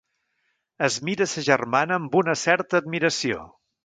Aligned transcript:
Es 0.85 0.95
mira 1.09 1.27
sa 1.33 1.43
germana 1.47 1.99
amb 2.01 2.17
una 2.21 2.35
certa 2.45 2.81
admiració. 2.85 3.45